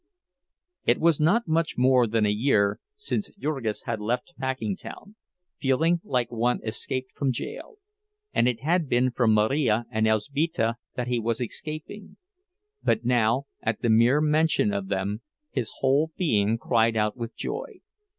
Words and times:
It 0.83 0.99
was 0.99 1.19
not 1.19 1.47
much 1.47 1.77
more 1.77 2.07
than 2.07 2.25
a 2.25 2.31
year 2.31 2.79
since 2.95 3.29
Jurgis 3.37 3.83
had 3.83 3.99
left 4.01 4.33
Packingtown, 4.39 5.13
feeling 5.59 6.01
like 6.03 6.31
one 6.31 6.59
escaped 6.63 7.11
from 7.11 7.31
jail; 7.31 7.75
and 8.33 8.47
it 8.47 8.61
had 8.63 8.89
been 8.89 9.11
from 9.11 9.31
Marija 9.31 9.85
and 9.91 10.07
Elzbieta 10.07 10.77
that 10.95 11.05
he 11.07 11.19
was 11.19 11.39
escaping. 11.39 12.17
But 12.81 13.05
now, 13.05 13.45
at 13.61 13.83
the 13.83 13.91
mere 13.91 14.21
mention 14.21 14.73
of 14.73 14.87
them, 14.87 15.21
his 15.51 15.71
whole 15.81 16.09
being 16.17 16.57
cried 16.57 16.97
out 16.97 17.15
with 17.15 17.35
joy. 17.35 17.81